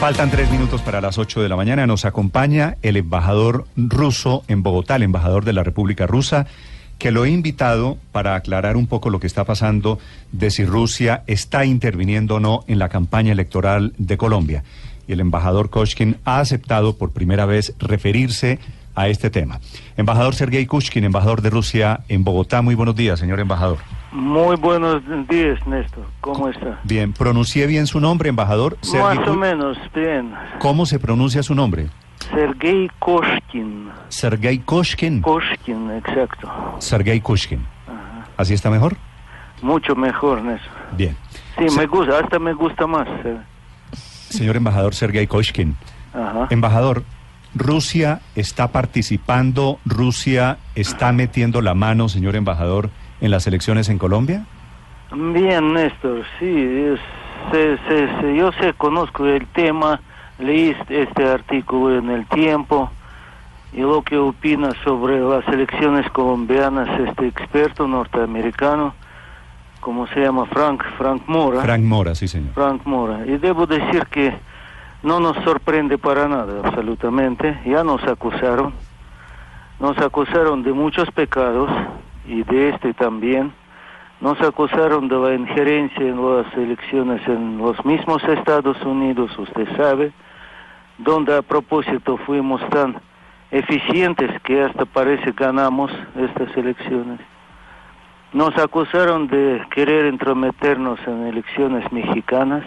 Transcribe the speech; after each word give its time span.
Faltan 0.00 0.30
tres 0.30 0.50
minutos 0.50 0.80
para 0.80 1.02
las 1.02 1.18
ocho 1.18 1.42
de 1.42 1.50
la 1.50 1.56
mañana. 1.56 1.86
Nos 1.86 2.06
acompaña 2.06 2.78
el 2.80 2.96
embajador 2.96 3.66
ruso 3.76 4.44
en 4.48 4.62
Bogotá, 4.62 4.96
el 4.96 5.02
embajador 5.02 5.44
de 5.44 5.52
la 5.52 5.62
República 5.62 6.06
Rusa, 6.06 6.46
que 6.98 7.10
lo 7.10 7.26
he 7.26 7.30
invitado 7.30 7.98
para 8.10 8.34
aclarar 8.34 8.78
un 8.78 8.86
poco 8.86 9.10
lo 9.10 9.20
que 9.20 9.26
está 9.26 9.44
pasando 9.44 9.98
de 10.32 10.50
si 10.50 10.64
Rusia 10.64 11.22
está 11.26 11.66
interviniendo 11.66 12.36
o 12.36 12.40
no 12.40 12.64
en 12.66 12.78
la 12.78 12.88
campaña 12.88 13.32
electoral 13.32 13.92
de 13.98 14.16
Colombia. 14.16 14.64
Y 15.06 15.12
el 15.12 15.20
embajador 15.20 15.68
Koshkin 15.68 16.16
ha 16.24 16.40
aceptado 16.40 16.96
por 16.96 17.12
primera 17.12 17.44
vez 17.44 17.74
referirse 17.78 18.58
a 18.94 19.08
este 19.08 19.28
tema. 19.28 19.60
Embajador 19.98 20.34
Sergei 20.34 20.64
Kushkin, 20.64 21.04
embajador 21.04 21.42
de 21.42 21.50
Rusia 21.50 22.00
en 22.08 22.24
Bogotá. 22.24 22.62
Muy 22.62 22.74
buenos 22.74 22.96
días, 22.96 23.20
señor 23.20 23.38
embajador. 23.38 23.76
Muy 24.12 24.56
buenos 24.56 25.02
días, 25.28 25.64
Néstor. 25.66 26.04
¿Cómo 26.20 26.48
está? 26.48 26.80
Bien, 26.84 27.12
¿pronuncié 27.12 27.66
bien 27.66 27.86
su 27.86 28.00
nombre, 28.00 28.28
embajador? 28.28 28.76
Sergei 28.80 29.18
Más 29.18 29.28
o 29.28 29.34
menos, 29.34 29.78
bien. 29.94 30.34
¿Cómo 30.58 30.84
se 30.84 30.98
pronuncia 30.98 31.42
su 31.44 31.54
nombre? 31.54 31.88
Sergei 32.34 32.90
Koshkin. 32.98 33.88
Sergei 34.08 34.58
Koshkin. 34.58 35.22
Koshkin, 35.22 35.90
exacto. 35.92 36.48
Sergei 36.78 37.20
Koshkin. 37.20 37.64
¿Así 38.36 38.54
está 38.54 38.68
mejor? 38.70 38.96
Mucho 39.62 39.94
mejor, 39.94 40.42
Néstor. 40.42 40.70
Bien. 40.96 41.16
Sí, 41.58 41.66
me 41.76 41.86
gusta, 41.86 42.18
hasta 42.18 42.38
me 42.38 42.52
gusta 42.52 42.86
más. 42.86 43.06
eh. 43.24 43.38
Señor 43.92 44.56
embajador 44.56 44.94
Sergei 44.94 45.26
Koshkin. 45.26 45.76
Ajá. 46.12 46.48
Embajador, 46.50 47.04
Rusia 47.54 48.20
está 48.34 48.68
participando, 48.68 49.78
Rusia 49.84 50.58
está 50.74 51.12
metiendo 51.12 51.60
la 51.62 51.74
mano, 51.74 52.08
señor 52.08 52.34
embajador, 52.36 52.90
en 53.20 53.30
las 53.30 53.46
elecciones 53.46 53.88
en 53.88 53.98
Colombia. 53.98 54.44
Bien, 55.12 55.72
Néstor, 55.72 56.22
sí, 56.38 56.94
se- 57.50 57.78
se- 57.88 58.36
yo 58.36 58.52
sé, 58.52 58.74
conozco 58.74 59.26
el 59.26 59.46
tema, 59.48 60.00
leí 60.38 60.70
este- 60.70 61.02
este 61.02 61.28
artículo 61.28 61.98
en 61.98 62.10
el 62.10 62.26
tiempo 62.26 62.90
y 63.72 63.80
lo 63.80 64.02
que 64.02 64.16
opina 64.16 64.70
sobre 64.84 65.20
las 65.20 65.46
elecciones 65.48 66.08
colombianas 66.10 66.88
este 67.00 67.26
experto 67.26 67.86
norteamericano, 67.88 68.94
como 69.80 70.06
se 70.08 70.20
llama 70.20 70.46
Frank, 70.46 70.82
Frank 70.98 71.22
Mora. 71.26 71.62
Frank 71.62 71.82
Mora, 71.82 72.14
sí, 72.14 72.28
señor. 72.28 72.52
Frank 72.54 72.82
Mora. 72.84 73.26
Y 73.26 73.38
debo 73.38 73.66
decir 73.66 74.06
que 74.06 74.34
no 75.02 75.18
nos 75.18 75.36
sorprende 75.44 75.98
para 75.98 76.28
nada, 76.28 76.60
absolutamente. 76.62 77.58
Ya 77.64 77.82
nos 77.82 78.02
acusaron. 78.04 78.72
Nos 79.80 79.96
acusaron 79.98 80.62
de 80.62 80.72
muchos 80.74 81.10
pecados 81.10 81.70
y 82.26 82.42
de 82.42 82.70
este 82.70 82.94
también. 82.94 83.52
Nos 84.20 84.40
acusaron 84.42 85.08
de 85.08 85.16
la 85.16 85.34
injerencia 85.34 86.06
en 86.06 86.22
las 86.22 86.52
elecciones 86.54 87.26
en 87.26 87.58
los 87.58 87.82
mismos 87.84 88.22
Estados 88.24 88.80
Unidos, 88.84 89.30
usted 89.38 89.66
sabe, 89.76 90.12
donde 90.98 91.36
a 91.36 91.42
propósito 91.42 92.18
fuimos 92.18 92.60
tan 92.68 93.00
eficientes 93.50 94.30
que 94.42 94.62
hasta 94.62 94.84
parece 94.84 95.32
ganamos 95.32 95.90
estas 96.16 96.54
elecciones. 96.56 97.20
Nos 98.32 98.56
acusaron 98.58 99.26
de 99.26 99.60
querer 99.74 100.04
entrometernos 100.04 101.00
en 101.06 101.26
elecciones 101.26 101.90
mexicanas. 101.90 102.64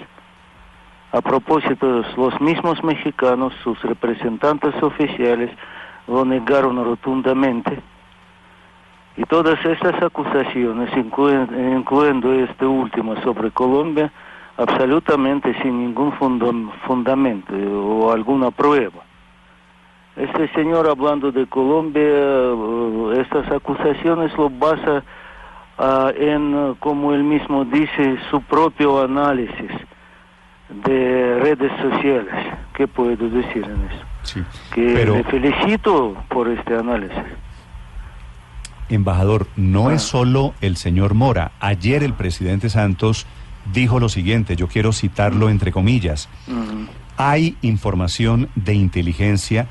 A 1.14 1.22
propósito, 1.22 2.04
los 2.18 2.42
mismos 2.42 2.84
mexicanos, 2.84 3.54
sus 3.64 3.82
representantes 3.84 4.74
oficiales, 4.82 5.52
lo 6.08 6.26
negaron 6.26 6.84
rotundamente. 6.84 7.80
Y 9.16 9.24
todas 9.26 9.64
estas 9.64 10.02
acusaciones, 10.02 10.90
incluyendo 10.98 12.34
este 12.34 12.66
último 12.66 13.16
sobre 13.22 13.52
Colombia, 13.52 14.12
absolutamente 14.58 15.54
sin 15.62 15.80
ningún 15.80 16.12
fundam- 16.14 16.72
fundamento 16.88 17.54
o 17.54 18.12
alguna 18.12 18.50
prueba. 18.52 19.02
Este 20.16 20.48
señor 20.50 20.88
hablando 20.88 21.32
de 21.32 21.46
Colombia, 21.48 22.04
eh, 22.04 23.22
estas 23.22 23.52
acusaciones 23.52 24.36
lo 24.38 24.50
basa 24.50 25.04
ah, 25.78 26.12
en, 26.16 26.76
como 26.80 27.14
él 27.14 27.24
mismo 27.24 27.66
dice, 27.66 28.18
su 28.30 28.42
propio 28.42 29.02
análisis 29.04 29.72
de 30.70 31.40
redes 31.40 31.72
sociales. 31.82 32.34
¿Qué 32.74 32.88
puedo 32.88 33.16
decir 33.16 33.64
en 33.64 33.90
eso? 33.92 34.06
Sí. 34.24 34.44
Que 34.74 34.94
Pero, 34.96 35.16
le 35.16 35.24
felicito 35.26 36.16
por 36.30 36.48
este 36.48 36.76
análisis. 36.76 37.18
Embajador, 38.94 39.48
no 39.56 39.90
Ah. 39.90 39.96
es 39.96 40.02
solo 40.04 40.54
el 40.62 40.78
señor 40.78 41.14
Mora. 41.14 41.52
Ayer 41.60 42.04
el 42.04 42.14
presidente 42.14 42.70
Santos 42.70 43.26
dijo 43.74 44.00
lo 44.00 44.10
siguiente, 44.10 44.56
yo 44.56 44.68
quiero 44.68 44.92
citarlo 44.94 45.50
entre 45.50 45.72
comillas. 45.72 46.30
Mm, 46.48 46.86
Hay 47.16 47.58
información 47.62 48.50
de 48.56 48.74
inteligencia 48.74 49.68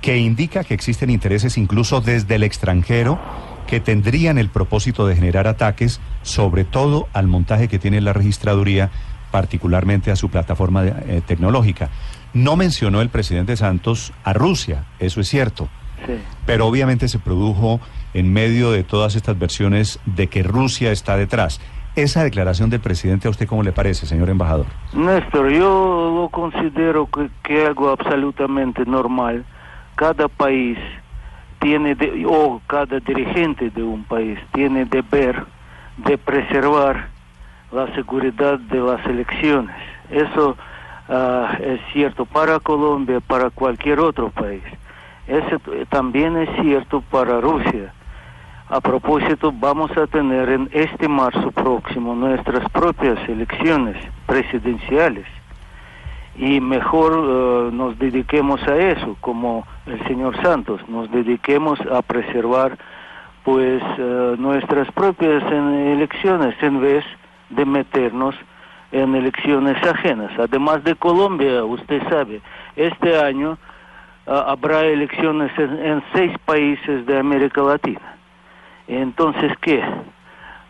que 0.00 0.18
indica 0.18 0.62
que 0.62 0.74
existen 0.74 1.10
intereses 1.10 1.58
incluso 1.58 2.00
desde 2.00 2.36
el 2.36 2.44
extranjero 2.44 3.18
que 3.66 3.80
tendrían 3.80 4.38
el 4.38 4.48
propósito 4.48 5.04
de 5.06 5.16
generar 5.16 5.48
ataques, 5.48 6.00
sobre 6.22 6.62
todo 6.64 7.08
al 7.12 7.26
montaje 7.26 7.66
que 7.66 7.80
tiene 7.80 8.00
la 8.00 8.12
registraduría, 8.12 8.90
particularmente 9.32 10.12
a 10.12 10.16
su 10.16 10.28
plataforma 10.28 10.82
de- 10.82 11.16
eh, 11.16 11.20
tecnológica. 11.26 11.90
No 12.32 12.54
mencionó 12.56 13.00
el 13.00 13.08
presidente 13.08 13.56
Santos 13.56 14.12
a 14.22 14.32
Rusia, 14.32 14.84
eso 15.00 15.20
es 15.20 15.28
cierto, 15.28 15.68
sí. 16.06 16.12
pero 16.46 16.66
obviamente 16.68 17.08
se 17.08 17.18
produjo 17.18 17.80
en 18.14 18.32
medio 18.32 18.70
de 18.70 18.84
todas 18.84 19.16
estas 19.16 19.38
versiones 19.38 19.98
de 20.06 20.28
que 20.28 20.42
Rusia 20.42 20.90
está 20.92 21.16
detrás. 21.16 21.60
Esa 21.96 22.24
declaración 22.24 22.70
del 22.70 22.80
presidente, 22.80 23.28
¿a 23.28 23.30
usted 23.30 23.46
cómo 23.46 23.62
le 23.62 23.70
parece, 23.72 24.06
señor 24.06 24.28
embajador? 24.30 24.66
Néstor, 24.94 25.50
yo 25.50 26.20
lo 26.22 26.28
considero 26.30 27.06
que, 27.06 27.28
que 27.42 27.66
algo 27.66 27.90
absolutamente 27.90 28.84
normal. 28.84 29.44
Cada 29.94 30.26
país 30.28 30.76
tiene, 31.60 31.94
de- 31.94 32.26
o 32.28 32.60
cada 32.66 32.98
dirigente 32.98 33.70
de 33.70 33.82
un 33.82 34.02
país 34.04 34.38
tiene 34.52 34.84
deber 34.86 35.44
de 35.98 36.18
preservar 36.18 37.08
la 37.70 37.92
seguridad 37.94 38.58
de 38.58 38.80
las 38.80 39.04
elecciones. 39.06 39.74
Eso 40.10 40.56
ah, 41.08 41.56
es 41.60 41.80
cierto 41.92 42.24
para 42.26 42.58
Colombia, 42.58 43.20
para 43.20 43.50
cualquier 43.50 44.00
otro 44.00 44.30
país. 44.30 44.62
Eso 45.28 45.60
también 45.88 46.36
es 46.36 46.48
cierto 46.60 47.00
para 47.02 47.40
Rusia. 47.40 47.92
A 48.70 48.80
propósito, 48.80 49.52
vamos 49.52 49.94
a 49.94 50.06
tener 50.06 50.48
en 50.48 50.70
este 50.72 51.06
marzo 51.06 51.50
próximo 51.50 52.14
nuestras 52.14 52.66
propias 52.70 53.18
elecciones 53.28 53.94
presidenciales 54.26 55.26
y 56.34 56.60
mejor 56.60 57.12
eh, 57.12 57.70
nos 57.74 57.98
dediquemos 57.98 58.62
a 58.62 58.74
eso, 58.76 59.18
como 59.20 59.66
el 59.84 60.02
señor 60.06 60.40
Santos, 60.42 60.80
nos 60.88 61.10
dediquemos 61.10 61.78
a 61.92 62.00
preservar 62.00 62.78
pues 63.44 63.82
eh, 63.98 64.36
nuestras 64.38 64.90
propias 64.92 65.42
elecciones 65.52 66.54
en 66.62 66.80
vez 66.80 67.04
de 67.50 67.66
meternos 67.66 68.34
en 68.92 69.14
elecciones 69.14 69.76
ajenas. 69.86 70.32
Además 70.38 70.82
de 70.84 70.94
Colombia, 70.94 71.62
usted 71.64 72.02
sabe, 72.08 72.40
este 72.76 73.18
año 73.20 73.58
ah, 74.26 74.46
habrá 74.48 74.86
elecciones 74.86 75.52
en 75.58 76.02
seis 76.14 76.32
países 76.46 77.04
de 77.04 77.18
América 77.18 77.60
Latina. 77.60 78.14
Entonces, 78.88 79.52
¿qué? 79.62 79.80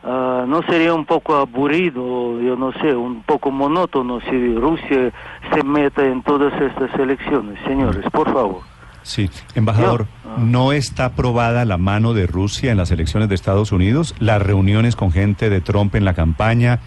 Ah, 0.06 0.44
¿No 0.46 0.62
sería 0.64 0.92
un 0.94 1.06
poco 1.06 1.34
aburrido, 1.36 2.40
yo 2.40 2.56
no 2.56 2.72
sé, 2.72 2.94
un 2.94 3.22
poco 3.22 3.50
monótono 3.50 4.20
si 4.20 4.54
Rusia 4.54 5.10
se 5.52 5.62
meta 5.64 6.04
en 6.04 6.22
todas 6.22 6.52
estas 6.60 6.94
elecciones? 6.98 7.58
Señores, 7.66 8.04
por 8.12 8.30
favor. 8.32 8.60
Sí, 9.02 9.30
embajador, 9.54 10.02
Yo- 10.06 10.30
ah. 10.30 10.36
¿no 10.38 10.72
está 10.72 11.06
aprobada 11.06 11.64
la 11.64 11.78
mano 11.78 12.12
de 12.14 12.26
Rusia 12.26 12.70
en 12.70 12.78
las 12.78 12.90
elecciones 12.90 13.28
de 13.28 13.34
Estados 13.34 13.72
Unidos? 13.72 14.14
Las 14.18 14.40
reuniones 14.42 14.94
con 14.96 15.10
gente 15.10 15.48
de 15.50 15.60
Trump 15.60 15.94
en 15.94 16.04
la 16.04 16.14
campaña, 16.14 16.80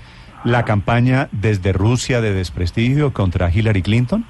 la 0.43 0.63
campaña 0.63 1.27
desde 1.31 1.73
Rusia 1.73 2.21
de 2.21 2.33
desprestigio 2.33 3.13
contra 3.13 3.51
Hillary 3.51 3.81
Clinton? 3.81 4.25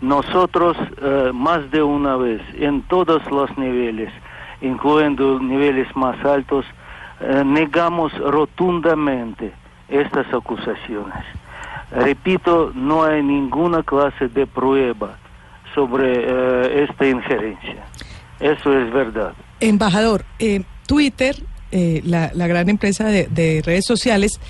Nosotros 0.00 0.76
eh, 1.02 1.30
más 1.34 1.70
de 1.70 1.82
una 1.82 2.16
vez, 2.16 2.40
en 2.58 2.82
todos 2.82 3.20
los 3.30 3.56
niveles, 3.58 4.10
incluyendo 4.60 5.38
niveles 5.40 5.88
más 5.96 6.22
altos, 6.24 6.64
eh, 7.20 7.42
negamos 7.44 8.12
rotundamente 8.18 9.52
estas 9.88 10.26
acusaciones. 10.32 11.24
Repito, 11.90 12.72
no 12.74 13.04
hay 13.04 13.22
ninguna 13.22 13.82
clase 13.82 14.28
de 14.28 14.46
prueba 14.46 15.16
sobre 15.74 16.12
eh, 16.14 16.86
esta 16.88 17.06
injerencia. 17.06 17.84
Eso 18.40 18.72
es 18.72 18.92
verdad. 18.92 19.32
Embajador, 19.60 20.24
eh, 20.38 20.62
Twitter, 20.86 21.36
la, 22.04 22.30
gran 22.46 22.68
empresa 22.68 23.06
de, 23.06 23.26
de 23.26 23.62
redes 23.64 23.84
sociales, 23.84 24.40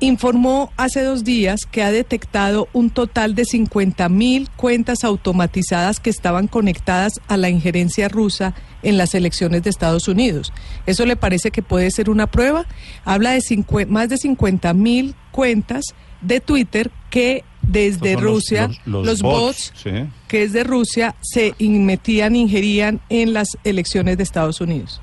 informó 0.00 0.72
hace 0.76 1.02
dos 1.02 1.24
días 1.24 1.60
que 1.70 1.82
ha 1.82 1.90
detectado 1.90 2.68
un 2.72 2.90
total 2.90 3.34
de 3.34 3.44
50 3.44 4.08
mil 4.08 4.48
cuentas 4.56 5.04
automatizadas 5.04 6.00
que 6.00 6.10
estaban 6.10 6.48
conectadas 6.48 7.20
a 7.28 7.36
la 7.36 7.48
injerencia 7.48 8.08
rusa 8.08 8.54
en 8.82 8.96
las 8.98 9.14
elecciones 9.14 9.62
de 9.62 9.70
Estados 9.70 10.08
Unidos. 10.08 10.52
¿Eso 10.86 11.06
le 11.06 11.16
parece 11.16 11.50
que 11.50 11.62
puede 11.62 11.90
ser 11.90 12.10
una 12.10 12.26
prueba? 12.26 12.64
Habla 13.04 13.30
de 13.32 13.40
más 13.88 14.08
de 14.08 14.16
50 14.18 14.72
mil 14.74 15.14
cuentas 15.32 15.94
de 16.20 16.40
Twitter 16.40 16.90
que 17.10 17.44
desde 17.62 18.14
los- 18.14 18.22
Rusia, 18.22 18.70
los- 18.84 19.04
los 19.06 19.22
bots, 19.22 19.72
bots, 19.72 19.72
sí. 19.82 19.90
que 20.28 20.44
es 20.44 20.52
de 20.52 20.62
Rusia, 20.64 21.14
se 21.20 21.54
metían, 21.60 22.36
ingerían 22.36 23.00
en 23.08 23.32
las 23.32 23.58
elecciones 23.64 24.16
de 24.16 24.22
Estados 24.22 24.60
Unidos. 24.60 25.00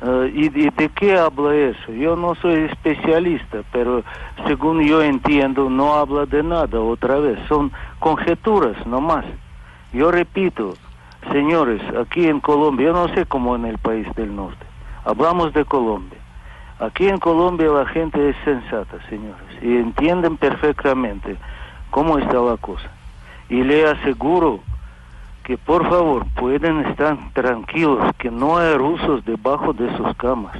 Eh, 0.00 0.32
¿Y 0.34 0.48
de, 0.48 0.72
de 0.76 0.88
qué 0.98 1.16
habla 1.16 1.54
eso? 1.54 1.92
Yo 1.92 2.16
no 2.16 2.34
soy 2.36 2.62
especialista, 2.64 3.58
pero 3.72 4.02
según 4.46 4.82
yo 4.86 5.02
entiendo, 5.02 5.68
no 5.70 5.94
habla 5.94 6.24
de 6.26 6.42
nada 6.42 6.80
otra 6.80 7.16
vez. 7.20 7.38
Son 7.48 7.70
conjeturas 8.00 8.84
nomás. 8.86 9.24
Yo 9.92 10.10
repito, 10.10 10.74
señores, 11.30 11.82
aquí 12.00 12.26
en 12.26 12.40
Colombia, 12.40 12.86
yo 12.86 12.92
no 12.92 13.08
sé 13.14 13.26
cómo 13.26 13.54
en 13.54 13.66
el 13.66 13.78
país 13.78 14.06
del 14.16 14.34
norte. 14.34 14.64
Hablamos 15.04 15.52
de 15.52 15.64
Colombia. 15.64 16.18
Aquí 16.78 17.06
en 17.06 17.18
Colombia 17.18 17.68
la 17.68 17.86
gente 17.86 18.30
es 18.30 18.36
sensata, 18.44 18.98
señores, 19.08 19.44
y 19.60 19.76
entienden 19.76 20.36
perfectamente 20.36 21.36
cómo 21.90 22.18
está 22.18 22.40
la 22.40 22.56
cosa. 22.56 22.90
Y 23.48 23.62
le 23.62 23.88
aseguro 23.88 24.60
que 25.44 25.58
por 25.58 25.88
favor 25.88 26.26
pueden 26.34 26.80
estar 26.86 27.16
tranquilos, 27.34 28.00
que 28.18 28.30
no 28.30 28.58
hay 28.58 28.74
rusos 28.76 29.24
debajo 29.24 29.72
de 29.72 29.96
sus 29.96 30.16
camas, 30.16 30.56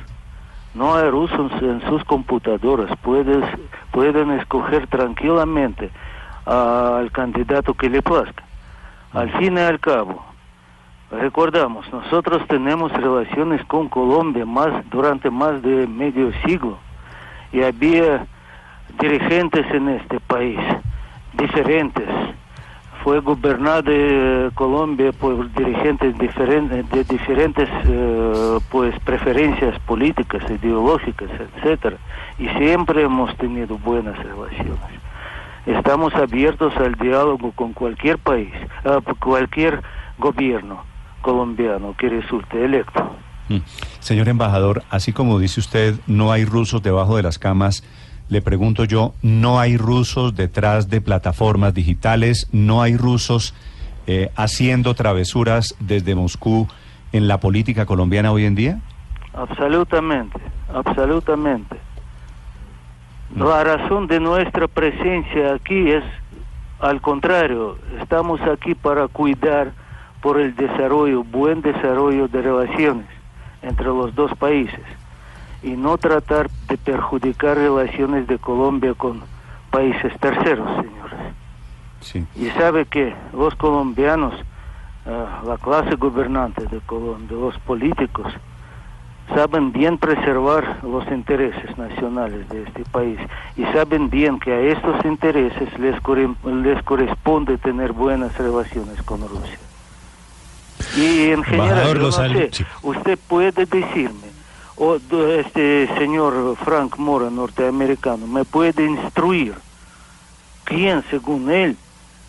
no 0.75 0.95
hay 0.95 1.11
rusos 1.11 1.51
en 1.61 1.81
sus 1.89 2.05
computadoras, 2.05 2.91
pueden 3.01 4.31
escoger 4.33 4.87
tranquilamente 4.87 5.91
al 6.45 7.11
candidato 7.11 7.75
que 7.75 7.89
le 7.91 8.03
plazca. 8.03 8.45
Al 9.13 9.31
fin 9.39 9.57
y 9.57 9.61
al 9.61 9.81
cabo, 9.81 10.25
recordamos, 11.13 11.91
nosotros 11.93 12.43
tenemos 12.49 12.91
relaciones 12.93 13.65
con 13.67 13.89
Colombia 13.89 14.47
más 14.47 14.89
durante 14.91 15.31
más 15.31 15.63
de 15.63 15.87
medio 15.87 16.33
siglo 16.45 16.79
y 17.53 17.63
había 17.63 18.27
dirigentes 18.99 19.67
en 19.73 19.91
este 19.91 20.21
país 20.21 20.59
diferentes. 21.35 22.09
Fue 23.05 23.21
gobernada 23.21 23.83
eh, 23.89 24.51
Colombia 24.55 25.13
por 25.13 25.53
dirigentes 25.53 26.17
diferentes 26.19 26.89
de 26.91 27.05
diferentes 27.05 27.69
eh, 27.85 28.59
pues 28.71 28.99
preferencias 29.01 29.79
políticas 29.81 30.49
ideológicas 30.49 31.29
etcétera 31.31 31.97
y 32.39 32.49
siempre 32.51 33.03
hemos 33.03 33.37
tenido 33.37 33.77
buenas 33.79 34.17
relaciones. 34.19 35.01
Estamos 35.67 36.15
abiertos 36.15 36.77
al 36.77 36.95
diálogo 36.95 37.53
con 37.53 37.73
cualquier 37.73 38.19
país 38.19 38.53
ah, 38.85 39.01
cualquier 39.19 39.83
gobierno 40.19 40.92
colombiano 41.23 41.95
que 41.97 42.09
resulte 42.09 42.65
electo 42.65 43.17
Mm. 43.49 43.59
Señor 44.01 44.29
embajador, 44.29 44.83
así 44.91 45.13
como 45.13 45.39
dice 45.39 45.61
usted, 45.61 45.97
no 46.07 46.33
hay 46.33 46.45
rusos 46.45 46.83
debajo 46.83 47.17
de 47.17 47.23
las 47.23 47.39
camas, 47.39 47.85
le 48.29 48.41
pregunto 48.41 48.85
yo, 48.85 49.15
¿no 49.23 49.61
hay 49.61 49.77
rusos 49.77 50.35
detrás 50.35 50.89
de 50.89 51.01
plataformas 51.01 51.75
digitales? 51.75 52.49
¿No 52.53 52.81
hay 52.81 52.97
rusos 52.97 53.55
eh, 54.07 54.31
haciendo 54.37 54.95
travesuras 54.95 55.77
desde 55.81 56.15
Moscú 56.15 56.67
en 57.13 57.29
la 57.29 57.41
política 57.41 57.85
colombiana 57.85 58.33
hoy 58.33 58.47
en 58.47 58.55
día? 58.55 58.81
Absolutamente, 59.35 60.39
absolutamente. 60.73 61.77
La 63.37 63.65
razón 63.65 64.07
de 64.07 64.21
nuestra 64.21 64.67
presencia 64.67 65.55
aquí 65.55 65.91
es, 65.91 66.05
al 66.81 67.03
contrario, 67.03 67.77
estamos 68.01 68.41
aquí 68.43 68.75
para 68.75 69.09
cuidar 69.09 69.73
por 70.23 70.41
el 70.41 70.55
desarrollo, 70.55 71.25
buen 71.25 71.61
desarrollo 71.61 72.29
de 72.29 72.41
relaciones 72.41 73.07
entre 73.61 73.87
los 73.87 74.15
dos 74.15 74.33
países 74.37 74.81
y 75.63 75.71
no 75.71 75.99
tratar 75.99 76.49
de 76.69 76.79
perjudicar 76.79 77.57
relaciones 77.57 78.27
de 78.29 78.39
Colombia 78.39 78.95
con 78.95 79.21
países 79.71 80.13
terceros, 80.21 80.69
señores. 80.77 81.19
Sí. 82.01 82.27
Y 82.37 82.47
sabe 82.51 82.87
que 82.87 83.15
los 83.33 83.55
colombianos, 83.57 84.35
eh, 85.07 85.27
la 85.45 85.59
clase 85.59 85.97
gobernante 85.97 86.67
de 86.67 86.81
Colombia, 86.81 87.37
los 87.37 87.59
políticos, 87.59 88.33
saben 89.35 89.73
bien 89.73 89.99
preservar 89.99 90.79
los 90.83 91.07
intereses 91.09 91.77
nacionales 91.79 92.49
de 92.49 92.63
este 92.65 92.85
país 92.85 93.19
y 93.57 93.65
saben 93.67 94.11
bien 94.11 94.39
que 94.39 94.53
a 94.53 94.61
estos 94.61 95.05
intereses 95.05 95.79
les, 95.79 95.97
les 96.45 96.83
corresponde 96.83 97.59
tener 97.59 97.93
buenas 97.93 98.37
relaciones 98.37 99.01
con 99.03 99.21
Rusia. 99.21 99.59
Y 100.97 101.31
en 101.31 101.43
general, 101.43 101.95
yo 101.95 102.03
no 102.03 102.13
sé, 102.13 102.51
usted 102.83 103.19
puede 103.27 103.65
decirme, 103.65 104.33
o 104.77 104.97
este 104.97 105.89
señor 105.97 106.57
Frank 106.65 106.99
Mora, 106.99 107.31
norteamericano, 107.31 108.27
me 108.27 108.45
puede 108.45 108.85
instruir 108.85 109.55
quién, 110.65 111.03
según 111.11 111.51
él, 111.51 111.77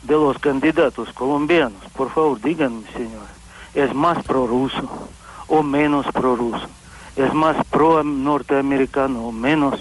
de 0.04 0.14
los 0.14 0.38
candidatos 0.40 1.12
colombianos, 1.14 1.82
por 1.96 2.12
favor, 2.12 2.40
díganme, 2.42 2.84
señor, 2.94 3.26
es 3.74 3.94
más 3.94 4.24
prorruso 4.24 5.10
o 5.48 5.64
menos 5.64 6.06
prorruso, 6.14 6.68
es 7.16 7.34
más 7.34 7.58
pro 7.70 8.04
norteamericano 8.04 9.28
o 9.28 9.32
menos, 9.32 9.80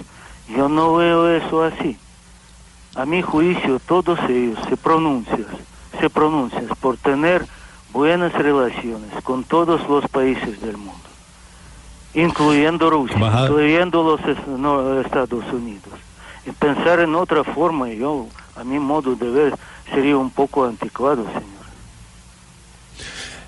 yo 0.48 0.68
no 0.68 0.94
veo 0.94 1.28
eso 1.30 1.64
así. 1.64 1.96
A 2.94 3.06
mi 3.06 3.22
juicio, 3.22 3.80
todos 3.80 4.18
ellos 4.28 4.58
se 4.68 4.76
pronuncian, 4.76 5.46
se 5.98 6.10
pronuncian 6.10 6.68
por 6.80 6.96
tener 6.98 7.46
buenas 7.92 8.32
relaciones 8.32 9.10
con 9.22 9.44
todos 9.44 9.88
los 9.88 10.08
países 10.08 10.60
del 10.60 10.76
mundo, 10.76 10.94
incluyendo 12.14 12.90
Rusia, 12.90 13.14
Embajador. 13.14 13.50
incluyendo 13.50 14.02
los 14.02 14.48
no, 14.48 15.00
Estados 15.00 15.44
Unidos. 15.52 15.92
Y 16.46 16.50
pensar 16.50 17.00
en 17.00 17.14
otra 17.14 17.44
forma, 17.44 17.88
yo, 17.90 18.26
a 18.56 18.64
mi 18.64 18.78
modo 18.78 19.14
de 19.14 19.30
ver, 19.30 19.54
sería 19.92 20.16
un 20.16 20.30
poco 20.30 20.64
anticuado, 20.64 21.24
señor. 21.24 21.62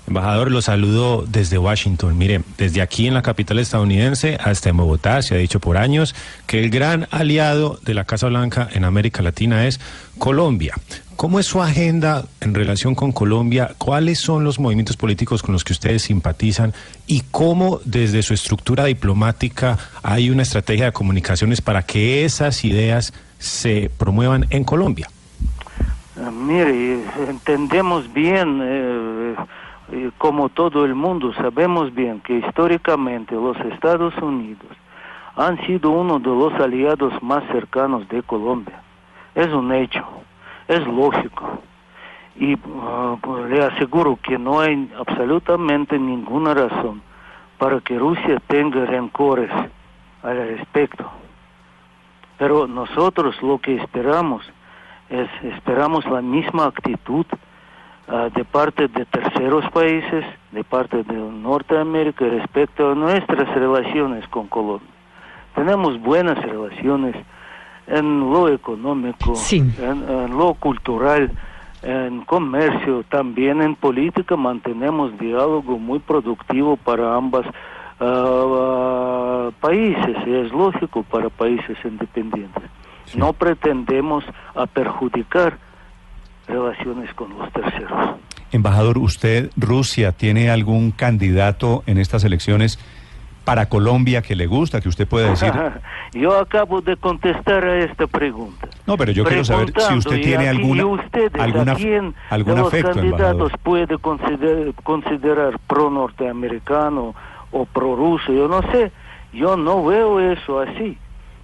Embajador, 0.07 0.51
lo 0.51 0.61
saludo 0.61 1.25
desde 1.27 1.57
Washington. 1.57 2.15
Mire, 2.15 2.43
desde 2.57 2.81
aquí 2.81 3.07
en 3.07 3.15
la 3.15 3.23
capital 3.23 3.57
estadounidense 3.57 4.37
hasta 4.39 4.69
en 4.69 4.77
Bogotá 4.77 5.23
se 5.23 5.33
ha 5.33 5.37
dicho 5.39 5.59
por 5.59 5.77
años 5.77 6.13
que 6.45 6.63
el 6.63 6.69
gran 6.69 7.07
aliado 7.09 7.79
de 7.81 7.95
la 7.95 8.05
Casa 8.05 8.27
Blanca 8.27 8.69
en 8.71 8.83
América 8.83 9.23
Latina 9.23 9.65
es 9.65 9.79
Colombia. 10.19 10.75
¿Cómo 11.15 11.39
es 11.39 11.45
su 11.45 11.61
agenda 11.61 12.25
en 12.41 12.53
relación 12.53 12.93
con 12.93 13.13
Colombia? 13.13 13.71
¿Cuáles 13.77 14.19
son 14.19 14.43
los 14.43 14.59
movimientos 14.59 14.97
políticos 14.97 15.41
con 15.41 15.53
los 15.53 15.63
que 15.63 15.71
ustedes 15.71 16.01
simpatizan? 16.03 16.73
¿Y 17.07 17.21
cómo 17.31 17.79
desde 17.85 18.21
su 18.21 18.33
estructura 18.33 18.83
diplomática 18.83 19.77
hay 20.03 20.29
una 20.29 20.41
estrategia 20.41 20.85
de 20.85 20.91
comunicaciones 20.91 21.61
para 21.61 21.83
que 21.83 22.25
esas 22.25 22.65
ideas 22.65 23.13
se 23.39 23.89
promuevan 23.97 24.45
en 24.49 24.65
Colombia? 24.65 25.07
Eh, 26.17 26.31
Mire, 26.31 26.99
entendemos 27.29 28.11
bien, 28.13 28.59
eh, 28.61 29.35
eh, 29.93 30.11
como 30.17 30.49
todo 30.49 30.83
el 30.83 30.95
mundo, 30.95 31.33
sabemos 31.35 31.95
bien 31.95 32.19
que 32.19 32.39
históricamente 32.39 33.35
los 33.35 33.57
Estados 33.71 34.13
Unidos 34.17 34.67
han 35.37 35.65
sido 35.65 35.91
uno 35.91 36.19
de 36.19 36.27
los 36.27 36.53
aliados 36.55 37.13
más 37.23 37.43
cercanos 37.53 38.05
de 38.09 38.21
Colombia. 38.21 38.81
Es 39.33 39.47
un 39.47 39.73
hecho, 39.73 40.05
es 40.67 40.85
lógico. 40.87 41.59
Y 42.37 42.57
ah, 42.81 43.15
pues, 43.21 43.49
le 43.49 43.63
aseguro 43.63 44.17
que 44.21 44.37
no 44.37 44.59
hay 44.59 44.91
absolutamente 44.97 45.97
ninguna 45.97 46.53
razón 46.53 47.01
para 47.57 47.79
que 47.79 47.97
Rusia 47.97 48.41
tenga 48.47 48.85
rencores 48.85 49.49
al 50.21 50.37
respecto. 50.37 51.09
Pero 52.37 52.67
nosotros 52.67 53.41
lo 53.41 53.59
que 53.59 53.77
esperamos 53.77 54.43
es, 55.09 55.29
esperamos 55.43 56.05
la 56.05 56.21
misma 56.21 56.65
actitud 56.65 57.25
ah, 58.09 58.29
de 58.35 58.43
parte 58.43 58.87
de 58.89 59.05
terceros 59.05 59.69
países, 59.71 60.25
de 60.51 60.63
parte 60.63 61.03
de 61.03 61.15
Norteamérica 61.15 62.25
respecto 62.25 62.91
a 62.91 62.95
nuestras 62.95 63.47
relaciones 63.55 64.27
con 64.27 64.47
Colombia. 64.47 64.89
Tenemos 65.55 65.97
buenas 66.01 66.37
relaciones 66.41 67.15
en 67.87 68.19
lo 68.19 68.49
económico, 68.49 69.35
Sí. 69.35 69.57
en, 69.79 70.09
en 70.09 70.37
lo 70.37 70.53
cultural, 70.55 71.31
en 71.83 72.21
comercio, 72.25 73.03
también 73.09 73.61
en 73.61 73.75
política 73.75 74.35
mantenemos 74.35 75.17
diálogo 75.19 75.77
muy 75.77 75.99
productivo 75.99 76.77
para 76.77 77.15
ambas 77.15 77.45
ah, 77.99 79.49
países, 79.61 80.15
y 80.25 80.33
es 80.33 80.51
lógico 80.51 81.03
para 81.03 81.29
países 81.29 81.77
independientes. 81.83 82.63
No 83.15 83.33
pretendemos 83.33 84.23
a 84.55 84.65
perjudicar 84.65 85.57
relaciones 86.47 87.13
con 87.13 87.37
los 87.37 87.51
terceros. 87.53 88.15
Embajador, 88.51 88.97
¿usted, 88.97 89.51
Rusia, 89.57 90.11
tiene 90.11 90.49
algún 90.49 90.91
candidato 90.91 91.83
en 91.85 91.97
estas 91.97 92.23
elecciones 92.23 92.79
para 93.45 93.67
Colombia 93.67 94.21
que 94.21 94.35
le 94.35 94.47
gusta, 94.47 94.81
que 94.81 94.89
usted 94.89 95.07
pueda 95.07 95.29
decir? 95.29 95.53
Yo 96.13 96.37
acabo 96.37 96.81
de 96.81 96.97
contestar 96.97 97.63
a 97.63 97.77
esta 97.79 98.07
pregunta. 98.07 98.67
No, 98.87 98.97
pero 98.97 99.11
yo 99.11 99.23
quiero 99.23 99.43
saber 99.43 99.73
si 99.75 99.93
usted 99.95 100.21
tiene 100.21 100.47
aquí 100.47 100.57
alguna, 100.57 100.85
ustedes, 100.85 101.41
alguna, 101.41 101.71
¿a 101.73 101.75
quién 101.75 102.15
algún 102.29 102.55
de 102.55 102.61
los 102.61 102.67
afecto, 102.67 102.91
candidatos 102.91 103.31
embajador. 103.31 103.59
puede 103.63 103.97
considerar, 103.97 104.73
considerar 104.83 105.59
pro 105.67 105.89
norteamericano 105.89 107.15
o 107.51 107.65
pro 107.65 107.95
ruso? 107.95 108.31
Yo 108.31 108.47
no 108.47 108.61
sé, 108.71 108.91
yo 109.33 109.57
no 109.57 109.83
veo 109.85 110.19
eso 110.19 110.59
así. 110.59 110.97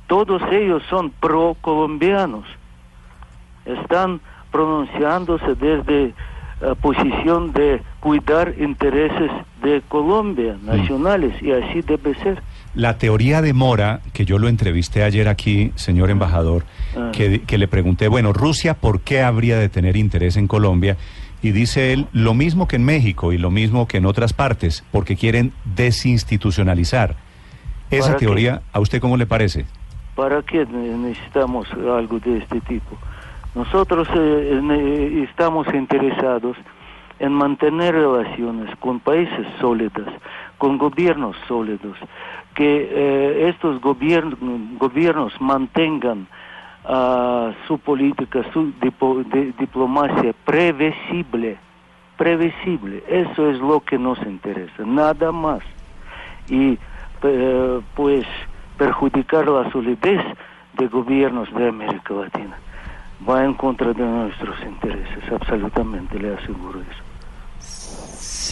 Todos 0.07 0.41
ellos 0.51 0.83
son 0.89 1.09
pro 1.09 1.55
colombianos. 1.61 2.45
están 3.65 4.21
pronunciándose 4.51 5.55
desde 5.55 6.13
la 6.61 6.75
posición 6.75 7.53
de 7.53 7.81
cuidar 7.99 8.53
intereses 8.59 9.31
de 9.63 9.81
Colombia 9.87 10.57
nacionales 10.63 11.33
y 11.41 11.51
así 11.51 11.81
debe 11.81 12.13
ser. 12.15 12.41
La 12.75 12.97
teoría 12.97 13.41
de 13.41 13.53
Mora, 13.53 13.99
que 14.13 14.23
yo 14.25 14.37
lo 14.39 14.47
entrevisté 14.47 15.03
ayer 15.03 15.27
aquí, 15.27 15.71
señor 15.75 16.09
embajador, 16.09 16.63
Ah. 16.95 17.11
que, 17.13 17.41
que 17.41 17.57
le 17.57 17.67
pregunté, 17.67 18.07
bueno, 18.07 18.33
Rusia, 18.33 18.73
¿por 18.75 19.01
qué 19.01 19.21
habría 19.21 19.57
de 19.57 19.69
tener 19.69 19.95
interés 19.97 20.37
en 20.37 20.47
Colombia? 20.47 20.97
Y 21.43 21.51
dice 21.51 21.91
él, 21.93 22.07
lo 22.13 22.33
mismo 22.33 22.67
que 22.67 22.75
en 22.75 22.85
México 22.85 23.33
y 23.33 23.37
lo 23.37 23.49
mismo 23.51 23.87
que 23.87 23.97
en 23.97 24.05
otras 24.05 24.31
partes, 24.33 24.83
porque 24.91 25.15
quieren 25.15 25.53
desinstitucionalizar. 25.75 27.15
Esa 27.89 28.15
teoría, 28.15 28.61
¿a 28.71 28.79
usted 28.79 29.01
cómo 29.01 29.17
le 29.17 29.25
parece? 29.25 29.65
¿Para 30.15 30.41
qué 30.43 30.65
ne- 30.65 30.95
necesitamos 30.97 31.67
algo 31.73 32.19
de 32.19 32.37
este 32.37 32.61
tipo? 32.61 32.97
Nosotros 33.55 34.07
eh, 34.15 34.59
ne- 34.63 35.23
estamos 35.23 35.67
interesados 35.73 36.55
en 37.21 37.33
mantener 37.33 37.93
relaciones 37.93 38.75
con 38.77 38.99
países 38.99 39.45
sólidos, 39.59 40.07
con 40.57 40.79
gobiernos 40.79 41.35
sólidos, 41.47 41.95
que 42.55 42.89
eh, 42.91 43.49
estos 43.49 43.79
gobiernos, 43.79 45.39
mantengan 45.39 46.27
ah, 46.83 47.51
su 47.67 47.77
política, 47.77 48.41
su 48.51 48.73
diplomacia 49.59 50.33
previsible, 50.43 51.59
previsible. 52.17 53.03
Eso 53.07 53.51
es 53.51 53.59
lo 53.59 53.81
que 53.81 53.99
nos 53.99 54.17
interesa, 54.23 54.83
nada 54.83 55.31
más. 55.31 55.61
Y 56.49 56.79
eh, 57.21 57.81
pues 57.93 58.25
perjudicar 58.79 59.47
la 59.47 59.71
solidez 59.71 60.21
de 60.73 60.87
gobiernos 60.87 61.53
de 61.53 61.67
América 61.69 62.15
Latina 62.15 62.57
va 63.29 63.45
en 63.45 63.53
contra 63.53 63.93
de 63.93 64.03
nuestros 64.03 64.59
intereses, 64.63 65.31
absolutamente, 65.31 66.17
le 66.17 66.33
aseguro 66.33 66.81
eso. 66.81 67.10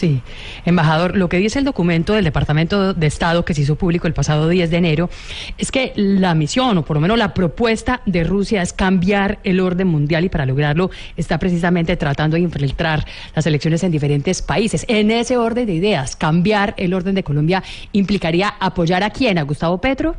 Sí, 0.00 0.22
embajador, 0.64 1.14
lo 1.14 1.28
que 1.28 1.36
dice 1.36 1.58
el 1.58 1.66
documento 1.66 2.14
del 2.14 2.24
Departamento 2.24 2.94
de 2.94 3.06
Estado 3.06 3.44
que 3.44 3.52
se 3.52 3.60
hizo 3.60 3.76
público 3.76 4.06
el 4.06 4.14
pasado 4.14 4.48
10 4.48 4.70
de 4.70 4.76
enero 4.78 5.10
es 5.58 5.70
que 5.70 5.92
la 5.94 6.34
misión, 6.34 6.78
o 6.78 6.86
por 6.86 6.96
lo 6.96 7.02
menos 7.02 7.18
la 7.18 7.34
propuesta 7.34 8.00
de 8.06 8.24
Rusia 8.24 8.62
es 8.62 8.72
cambiar 8.72 9.40
el 9.44 9.60
orden 9.60 9.88
mundial 9.88 10.24
y 10.24 10.30
para 10.30 10.46
lograrlo 10.46 10.88
está 11.18 11.38
precisamente 11.38 11.98
tratando 11.98 12.36
de 12.36 12.40
infiltrar 12.40 13.04
las 13.34 13.46
elecciones 13.46 13.84
en 13.84 13.92
diferentes 13.92 14.40
países. 14.40 14.86
En 14.88 15.10
ese 15.10 15.36
orden 15.36 15.66
de 15.66 15.74
ideas, 15.74 16.16
cambiar 16.16 16.72
el 16.78 16.94
orden 16.94 17.14
de 17.14 17.22
Colombia 17.22 17.62
implicaría 17.92 18.54
apoyar 18.58 19.02
a 19.02 19.10
quién, 19.10 19.36
a 19.36 19.42
Gustavo 19.42 19.82
Petro. 19.82 20.16